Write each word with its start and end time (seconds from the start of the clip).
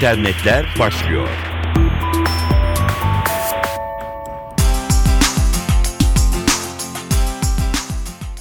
internetler 0.00 0.66
başlıyor. 0.78 1.28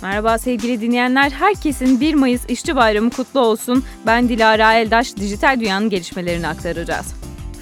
Merhaba 0.01 0.37
sevgili 0.37 0.81
dinleyenler. 0.81 1.29
Herkesin 1.31 2.01
1 2.01 2.13
Mayıs 2.13 2.49
İşçi 2.49 2.75
Bayramı 2.75 3.09
kutlu 3.09 3.39
olsun. 3.39 3.83
Ben 4.05 4.29
Dilara 4.29 4.73
Eldaş, 4.73 5.15
dijital 5.15 5.59
dünyanın 5.59 5.89
gelişmelerini 5.89 6.47
aktaracağız. 6.47 7.13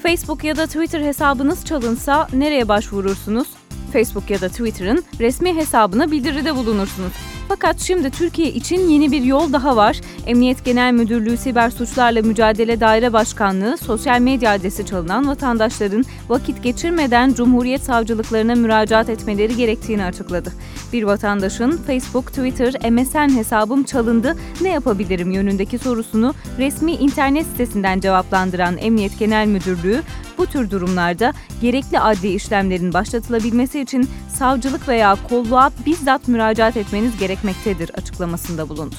Facebook 0.03 0.43
ya 0.43 0.57
da 0.57 0.65
Twitter 0.67 1.01
hesabınız 1.01 1.65
çalınsa 1.65 2.27
nereye 2.33 2.67
başvurursunuz? 2.67 3.47
Facebook 3.93 4.29
ya 4.29 4.41
da 4.41 4.49
Twitter'ın 4.49 5.03
resmi 5.19 5.55
hesabına 5.55 6.11
bildiride 6.11 6.55
bulunursunuz. 6.55 7.13
Fakat 7.47 7.79
şimdi 7.79 8.09
Türkiye 8.09 8.51
için 8.51 8.89
yeni 8.89 9.11
bir 9.11 9.21
yol 9.21 9.53
daha 9.53 9.75
var. 9.75 10.01
Emniyet 10.25 10.65
Genel 10.65 10.93
Müdürlüğü 10.93 11.37
Siber 11.37 11.69
Suçlarla 11.69 12.21
Mücadele 12.21 12.79
Daire 12.79 13.13
Başkanlığı 13.13 13.77
sosyal 13.77 14.19
medya 14.19 14.51
adresi 14.51 14.85
çalınan 14.85 15.27
vatandaşların 15.27 16.05
vakit 16.29 16.63
geçirmeden 16.63 17.33
Cumhuriyet 17.33 17.83
Savcılıklarına 17.83 18.55
müracaat 18.55 19.09
etmeleri 19.09 19.55
gerektiğini 19.55 20.05
açıkladı. 20.05 20.53
Bir 20.93 21.03
vatandaşın 21.03 21.71
Facebook, 21.71 22.27
Twitter, 22.27 22.91
MSN 22.91 23.37
hesabım 23.37 23.83
çalındı 23.83 24.37
ne 24.61 24.69
yapabilirim 24.69 25.31
yönündeki 25.31 25.77
sorusunu 25.77 26.33
resmi 26.57 26.91
internet 26.91 27.45
sitesinden 27.45 27.99
cevaplandıran 27.99 28.77
Emniyet 28.77 29.19
Genel 29.19 29.47
Müdürlüğü 29.47 30.01
bu 30.37 30.45
tür 30.45 30.71
durumlarda 30.71 31.33
gerekli 31.61 31.99
adli 31.99 32.33
işlemlerin 32.33 32.93
başlatılabilmesi 32.93 33.79
için 33.81 34.09
savcılık 34.35 34.87
veya 34.87 35.17
kolluğa 35.29 35.71
bizzat 35.85 36.27
müracaat 36.27 36.77
etmeniz 36.77 37.17
gerekmektedir 37.17 37.89
açıklamasında 37.89 38.69
bulundu. 38.69 38.95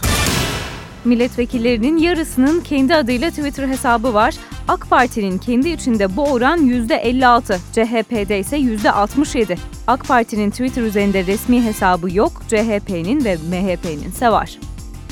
Milletvekillerinin 1.05 1.97
yarısının 1.97 2.61
kendi 2.61 2.95
adıyla 2.95 3.30
Twitter 3.30 3.69
hesabı 3.69 4.14
var. 4.14 4.34
AK 4.69 4.91
Parti'nin 4.91 5.39
kendi 5.39 5.69
içinde 5.69 6.17
bu 6.17 6.25
oran 6.25 6.61
%56, 6.61 7.58
CHP'de 7.73 8.39
ise 8.39 8.58
%67. 8.58 9.58
AK 9.86 10.08
Parti'nin 10.08 10.50
Twitter 10.50 10.83
üzerinde 10.83 11.27
resmi 11.27 11.64
hesabı 11.64 12.14
yok, 12.14 12.42
CHP'nin 12.48 13.25
ve 13.25 13.36
MHP'nin 13.36 14.08
ise 14.08 14.30
var. 14.30 14.58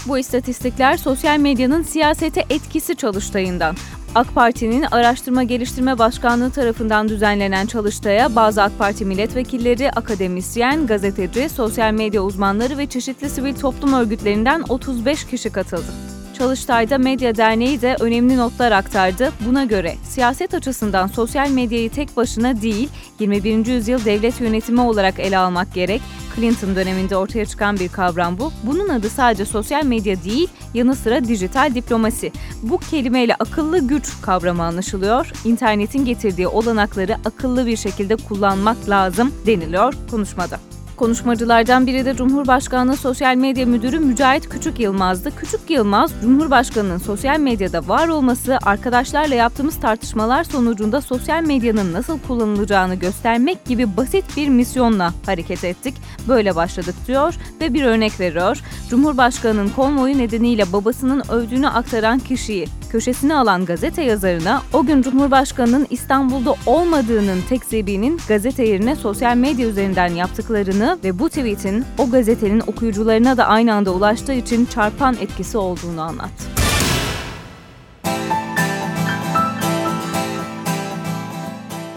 Bu 0.06 0.18
istatistikler 0.18 0.96
sosyal 0.96 1.38
medyanın 1.38 1.82
siyasete 1.82 2.44
etkisi 2.50 2.96
çalıştayından. 2.96 3.76
AK 4.14 4.34
Parti'nin 4.34 4.82
Araştırma 4.82 5.42
Geliştirme 5.42 5.98
Başkanlığı 5.98 6.50
tarafından 6.50 7.08
düzenlenen 7.08 7.66
çalıştaya 7.66 8.36
bazı 8.36 8.62
AK 8.62 8.78
Parti 8.78 9.04
milletvekilleri, 9.04 9.90
akademisyen, 9.90 10.86
gazeteci, 10.86 11.48
sosyal 11.48 11.92
medya 11.92 12.22
uzmanları 12.22 12.78
ve 12.78 12.86
çeşitli 12.86 13.30
sivil 13.30 13.54
toplum 13.54 13.92
örgütlerinden 13.92 14.64
35 14.68 15.26
kişi 15.26 15.50
katıldı. 15.50 15.92
Çalıştay'da 16.38 16.98
Medya 16.98 17.36
Derneği 17.36 17.82
de 17.82 17.96
önemli 18.00 18.36
notlar 18.36 18.72
aktardı. 18.72 19.32
Buna 19.46 19.64
göre 19.64 19.94
siyaset 20.04 20.54
açısından 20.54 21.06
sosyal 21.06 21.50
medyayı 21.50 21.90
tek 21.90 22.16
başına 22.16 22.62
değil, 22.62 22.88
21. 23.20 23.66
yüzyıl 23.66 24.04
devlet 24.04 24.40
yönetimi 24.40 24.80
olarak 24.80 25.20
ele 25.20 25.38
almak 25.38 25.74
gerek. 25.74 26.02
Clinton 26.36 26.76
döneminde 26.76 27.16
ortaya 27.16 27.46
çıkan 27.46 27.78
bir 27.78 27.88
kavram 27.88 28.38
bu. 28.38 28.52
Bunun 28.62 28.88
adı 28.88 29.10
sadece 29.10 29.44
sosyal 29.44 29.84
medya 29.84 30.24
değil, 30.24 30.48
yanı 30.74 30.96
sıra 30.96 31.24
dijital 31.24 31.74
diplomasi. 31.74 32.32
Bu 32.62 32.78
kelimeyle 32.78 33.34
akıllı 33.34 33.88
güç 33.88 34.12
kavramı 34.22 34.62
anlaşılıyor. 34.62 35.32
İnternetin 35.44 36.04
getirdiği 36.04 36.48
olanakları 36.48 37.16
akıllı 37.24 37.66
bir 37.66 37.76
şekilde 37.76 38.16
kullanmak 38.16 38.88
lazım 38.88 39.34
deniliyor 39.46 39.94
konuşmada. 40.10 40.60
Konuşmacılardan 40.96 41.86
biri 41.86 42.04
de 42.04 42.16
Cumhurbaşkanlığı 42.16 42.96
Sosyal 42.96 43.36
Medya 43.36 43.66
Müdürü 43.66 43.98
Mücahit 43.98 44.48
Küçük 44.48 44.80
Yılmaz'dı. 44.80 45.36
Küçük 45.36 45.70
Yılmaz, 45.70 46.12
Cumhurbaşkanı'nın 46.22 46.98
sosyal 46.98 47.40
medyada 47.40 47.88
var 47.88 48.08
olması, 48.08 48.58
arkadaşlarla 48.62 49.34
yaptığımız 49.34 49.80
tartışmalar 49.80 50.44
sonucunda 50.44 51.00
sosyal 51.00 51.42
medyanın 51.42 51.92
nasıl 51.92 52.18
kullanılacağını 52.18 52.94
göstermek 52.94 53.64
gibi 53.64 53.96
basit 53.96 54.24
bir 54.36 54.48
misyonla 54.48 55.12
hareket 55.26 55.64
ettik. 55.64 55.94
Böyle 56.28 56.56
başladık 56.56 56.94
diyor 57.06 57.34
ve 57.60 57.74
bir 57.74 57.84
örnek 57.84 58.20
veriyor. 58.20 58.60
Cumhurbaşkanı'nın 58.90 59.68
konvoyu 59.68 60.18
nedeniyle 60.18 60.72
babasının 60.72 61.22
öldüğünü 61.28 61.68
aktaran 61.68 62.18
kişiyi 62.18 62.66
köşesine 62.96 63.34
alan 63.34 63.64
gazete 63.64 64.02
yazarına 64.02 64.62
o 64.72 64.86
gün 64.86 65.02
Cumhurbaşkanı'nın 65.02 65.86
İstanbul'da 65.90 66.54
olmadığının 66.66 67.40
tekzibinin 67.48 68.20
gazete 68.28 68.64
yerine 68.64 68.96
sosyal 68.96 69.36
medya 69.36 69.68
üzerinden 69.68 70.08
yaptıklarını 70.08 70.98
ve 71.04 71.18
bu 71.18 71.28
tweetin 71.28 71.84
o 71.98 72.10
gazetenin 72.10 72.62
okuyucularına 72.66 73.36
da 73.36 73.46
aynı 73.46 73.74
anda 73.74 73.92
ulaştığı 73.94 74.32
için 74.32 74.64
çarpan 74.64 75.16
etkisi 75.20 75.58
olduğunu 75.58 76.00
anlattı. 76.00 76.44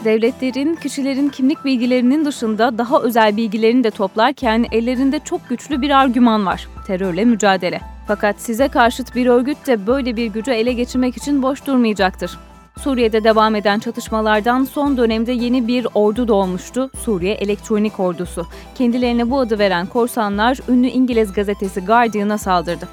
Devletlerin 0.04 0.76
kişilerin 0.76 1.30
kimlik 1.30 1.66
bilgilerinin 1.66 2.26
dışında 2.26 2.78
daha 2.78 3.02
özel 3.02 3.38
bilgilerini 3.38 3.84
de 3.84 3.92
toplarken 3.92 4.66
ellerinde 4.72 5.20
çok 5.20 5.50
güçlü 5.50 5.82
bir 5.82 5.90
argüman 5.90 6.46
var. 6.46 6.68
Terörle 6.88 7.26
mücadele. 7.26 7.99
Fakat 8.09 8.42
size 8.42 8.68
karşıt 8.68 9.16
bir 9.16 9.25
örgüt 9.25 9.68
de 9.68 9.88
böyle 9.88 10.16
bir 10.16 10.25
gücü 10.25 10.52
ele 10.52 10.74
geçirmek 10.74 11.18
için 11.18 11.44
boş 11.44 11.66
durmayacaktır. 11.68 12.38
Suriye'de 12.80 13.24
devam 13.24 13.56
eden 13.56 13.80
çatışmalardan 13.80 14.64
son 14.64 14.97
dönemde 14.97 15.31
yeni 15.31 15.68
bir 15.68 15.88
ordu 15.94 16.28
doğmuştu. 16.28 16.90
Suriye 17.00 17.34
Elektronik 17.34 18.00
Ordusu. 18.00 18.47
Kendilerine 18.75 19.31
bu 19.31 19.40
adı 19.40 19.59
veren 19.59 19.86
korsanlar 19.86 20.58
ünlü 20.70 20.88
İngiliz 20.88 21.34
gazetesi 21.34 21.86
Guardian'a 21.86 22.38
saldırdı. 22.38 22.88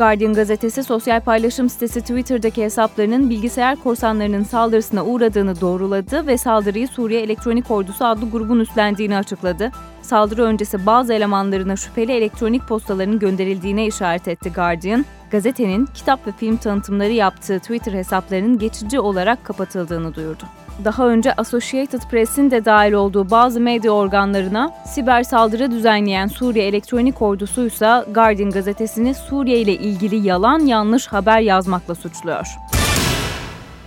Guardian 0.00 0.34
gazetesi 0.34 0.84
sosyal 0.84 1.20
paylaşım 1.20 1.68
sitesi 1.68 2.00
Twitter'daki 2.00 2.64
hesaplarının 2.64 3.30
bilgisayar 3.30 3.76
korsanlarının 3.76 4.42
saldırısına 4.42 5.04
uğradığını 5.04 5.60
doğruladı 5.60 6.26
ve 6.26 6.38
saldırıyı 6.38 6.88
Suriye 6.88 7.20
Elektronik 7.20 7.70
Ordusu 7.70 8.04
adlı 8.04 8.30
grubun 8.30 8.60
üstlendiğini 8.60 9.16
açıkladı. 9.16 9.70
Saldırı 10.02 10.42
öncesi 10.42 10.86
bazı 10.86 11.12
elemanlarına 11.12 11.76
şüpheli 11.76 12.12
elektronik 12.12 12.68
postaların 12.68 13.18
gönderildiğine 13.18 13.86
işaret 13.86 14.28
etti 14.28 14.52
Guardian. 14.52 15.04
Gazetenin 15.30 15.86
kitap 15.94 16.26
ve 16.26 16.32
film 16.32 16.56
tanıtımları 16.56 17.12
yaptığı 17.12 17.58
Twitter 17.58 17.92
hesaplarının 17.92 18.58
geçici 18.58 19.00
olarak 19.00 19.44
kapatıldığını 19.44 20.14
duyurdu 20.14 20.44
daha 20.84 21.08
önce 21.08 21.32
Associated 21.32 22.00
Press'in 22.10 22.50
de 22.50 22.64
dahil 22.64 22.92
olduğu 22.92 23.30
bazı 23.30 23.60
medya 23.60 23.92
organlarına 23.92 24.72
siber 24.86 25.22
saldırı 25.22 25.70
düzenleyen 25.70 26.26
Suriye 26.26 26.66
Elektronik 26.66 27.22
Ordusu 27.22 27.66
ise 27.66 28.04
Guardian 28.14 28.50
gazetesini 28.50 29.14
Suriye 29.14 29.58
ile 29.58 29.74
ilgili 29.74 30.26
yalan 30.26 30.58
yanlış 30.58 31.06
haber 31.06 31.40
yazmakla 31.40 31.94
suçluyor. 31.94 32.69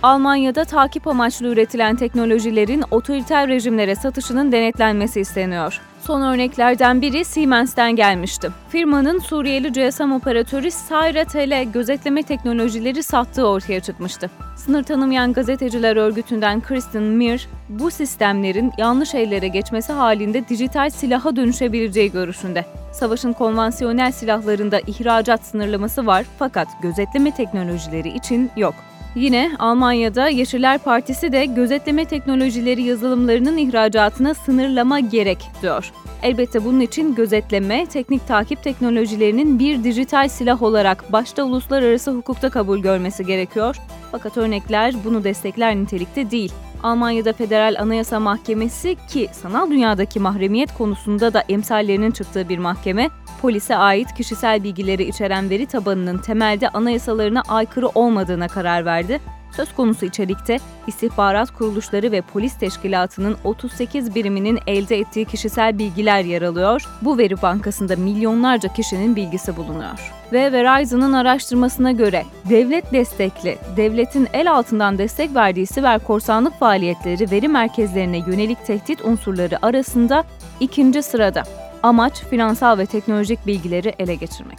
Almanya'da 0.04 0.64
takip 0.64 1.06
amaçlı 1.06 1.46
üretilen 1.46 1.96
teknolojilerin 1.96 2.84
otoriter 2.90 3.48
rejimlere 3.48 3.94
satışının 3.94 4.52
denetlenmesi 4.52 5.20
isteniyor. 5.20 5.80
Son 6.00 6.22
örneklerden 6.22 7.02
biri 7.02 7.24
Siemens'ten 7.24 7.96
gelmişti. 7.96 8.50
Firmanın 8.68 9.18
Suriyeli 9.18 9.72
GSM 9.72 10.12
operatörü 10.12 10.70
Sayra 10.70 11.24
Tele 11.24 11.64
gözetleme 11.64 12.22
teknolojileri 12.22 13.02
sattığı 13.02 13.48
ortaya 13.48 13.80
çıkmıştı. 13.80 14.30
Sınır 14.56 14.82
tanımayan 14.82 15.32
gazeteciler 15.32 15.96
örgütünden 15.96 16.60
Kristen 16.60 17.02
Mir, 17.02 17.48
bu 17.68 17.90
sistemlerin 17.90 18.72
yanlış 18.78 19.14
ellere 19.14 19.48
geçmesi 19.48 19.92
halinde 19.92 20.48
dijital 20.48 20.90
silaha 20.90 21.36
dönüşebileceği 21.36 22.12
görüşünde. 22.12 22.64
Savaşın 22.92 23.32
konvansiyonel 23.32 24.12
silahlarında 24.12 24.80
ihracat 24.80 25.44
sınırlaması 25.46 26.06
var 26.06 26.24
fakat 26.38 26.68
gözetleme 26.82 27.30
teknolojileri 27.30 28.08
için 28.08 28.50
yok. 28.56 28.74
Yine 29.14 29.52
Almanya'da 29.58 30.28
Yeşiller 30.28 30.78
Partisi 30.78 31.32
de 31.32 31.44
gözetleme 31.44 32.04
teknolojileri 32.04 32.82
yazılımlarının 32.82 33.56
ihracatına 33.56 34.34
sınırlama 34.34 35.00
gerek 35.00 35.38
diyor. 35.62 35.92
Elbette 36.22 36.64
bunun 36.64 36.80
için 36.80 37.14
gözetleme, 37.14 37.86
teknik 37.86 38.26
takip 38.28 38.62
teknolojilerinin 38.62 39.58
bir 39.58 39.84
dijital 39.84 40.28
silah 40.28 40.62
olarak 40.62 41.12
başta 41.12 41.44
uluslararası 41.44 42.10
hukukta 42.10 42.50
kabul 42.50 42.78
görmesi 42.78 43.26
gerekiyor. 43.26 43.76
Fakat 44.12 44.36
örnekler 44.36 44.94
bunu 45.04 45.24
destekler 45.24 45.76
nitelikte 45.76 46.30
değil. 46.30 46.52
Almanya'da 46.84 47.32
Federal 47.32 47.76
Anayasa 47.78 48.20
Mahkemesi 48.20 48.96
ki 49.08 49.28
sanal 49.32 49.70
dünyadaki 49.70 50.20
mahremiyet 50.20 50.74
konusunda 50.74 51.34
da 51.34 51.44
emsallerinin 51.48 52.10
çıktığı 52.10 52.48
bir 52.48 52.58
mahkeme, 52.58 53.10
polise 53.42 53.76
ait 53.76 54.14
kişisel 54.14 54.64
bilgileri 54.64 55.04
içeren 55.04 55.50
veri 55.50 55.66
tabanının 55.66 56.18
temelde 56.18 56.68
anayasalarına 56.68 57.42
aykırı 57.48 57.88
olmadığına 57.88 58.48
karar 58.48 58.84
verdi. 58.84 59.20
Söz 59.56 59.74
konusu 59.74 60.06
içerikte 60.06 60.58
istihbarat 60.86 61.50
kuruluşları 61.50 62.12
ve 62.12 62.20
polis 62.20 62.58
teşkilatının 62.58 63.36
38 63.44 64.14
biriminin 64.14 64.58
elde 64.66 64.98
ettiği 64.98 65.24
kişisel 65.24 65.78
bilgiler 65.78 66.24
yer 66.24 66.42
alıyor. 66.42 66.88
Bu 67.02 67.18
veri 67.18 67.42
bankasında 67.42 67.96
milyonlarca 67.96 68.72
kişinin 68.72 69.16
bilgisi 69.16 69.56
bulunuyor. 69.56 70.12
Ve 70.32 70.52
Verizon'ın 70.52 71.12
araştırmasına 71.12 71.92
göre 71.92 72.24
devlet 72.50 72.92
destekli, 72.92 73.58
devletin 73.76 74.28
el 74.32 74.52
altından 74.52 74.98
destek 74.98 75.34
verdiği 75.34 75.66
siber 75.66 76.04
korsanlık 76.04 76.58
faaliyetleri 76.58 77.30
veri 77.30 77.48
merkezlerine 77.48 78.18
yönelik 78.18 78.66
tehdit 78.66 79.04
unsurları 79.04 79.66
arasında 79.66 80.24
ikinci 80.60 81.02
sırada. 81.02 81.42
Amaç 81.82 82.24
finansal 82.24 82.78
ve 82.78 82.86
teknolojik 82.86 83.46
bilgileri 83.46 83.94
ele 83.98 84.14
geçirmek. 84.14 84.58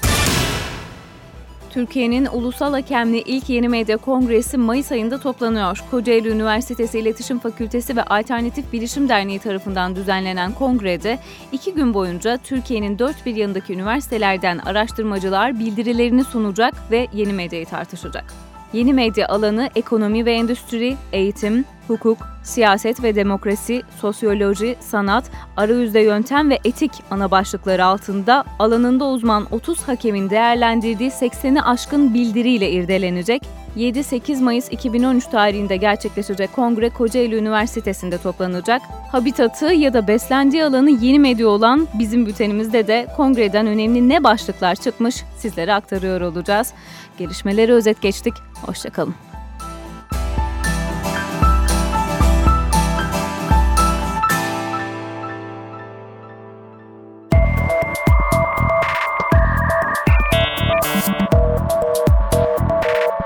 Türkiye'nin 1.76 2.26
ulusal 2.26 2.74
hakemli 2.74 3.22
ilk 3.22 3.50
yeni 3.50 3.70
medya 3.70 3.98
kongresi 3.98 4.58
Mayıs 4.58 4.92
ayında 4.92 5.20
toplanıyor. 5.20 5.84
Kocaeli 5.92 6.30
Üniversitesi 6.30 7.00
İletişim 7.00 7.40
Fakültesi 7.40 7.96
ve 7.96 8.04
Alternatif 8.04 8.74
Bilişim 8.74 9.10
Derneği 9.10 9.40
tarafından 9.40 9.96
düzenlenen 9.96 10.54
kongrede 10.54 11.20
iki 11.52 11.74
gün 11.74 11.94
boyunca 11.94 12.38
Türkiye'nin 12.38 13.00
dört 13.00 13.26
bir 13.26 13.36
yanındaki 13.36 13.74
üniversitelerden 13.74 14.58
araştırmacılar 14.58 15.60
bildirilerini 15.60 16.24
sunacak 16.24 16.92
ve 16.92 17.08
yeni 17.14 17.34
medyayı 17.34 17.66
tartışacak. 17.66 18.55
Yeni 18.74 18.94
medya 18.94 19.28
alanı 19.28 19.70
ekonomi 19.76 20.26
ve 20.26 20.34
endüstri, 20.34 20.98
eğitim, 21.12 21.66
hukuk, 21.88 22.18
siyaset 22.44 23.04
ve 23.04 23.16
demokrasi, 23.16 23.84
sosyoloji, 24.02 24.76
sanat, 24.80 25.32
arayüzde 25.58 26.00
yöntem 26.00 26.50
ve 26.50 26.60
etik 26.64 26.92
ana 27.12 27.32
başlıkları 27.32 27.86
altında 27.86 28.44
alanında 28.60 29.06
uzman 29.06 29.48
30 29.52 29.82
hakemin 29.82 30.30
değerlendirdiği 30.30 31.10
80'i 31.10 31.62
aşkın 31.62 32.14
bildiriyle 32.14 32.72
irdelenecek 32.72 33.42
7-8 33.78 34.42
Mayıs 34.42 34.72
2013 34.72 35.26
tarihinde 35.26 35.78
gerçekleşecek 35.78 36.54
kongre 36.54 36.90
Kocaeli 36.90 37.36
Üniversitesi'nde 37.36 38.18
toplanacak. 38.18 38.82
Habitatı 39.12 39.66
ya 39.66 39.94
da 39.94 40.08
beslendiği 40.08 40.64
alanı 40.64 40.90
yeni 40.90 41.20
medya 41.20 41.48
olan 41.48 41.88
bizim 41.94 42.26
bültenimizde 42.26 42.88
de 42.88 43.08
kongreden 43.18 43.68
önemli 43.68 44.10
ne 44.10 44.24
başlıklar 44.24 44.76
çıkmış 44.76 45.24
sizlere 45.38 45.74
aktarıyor 45.74 46.22
olacağız. 46.22 46.74
Gelişmeleri 47.18 47.74
özet 47.74 48.02
geçtik. 48.02 48.34
Hoşçakalın. 48.66 49.16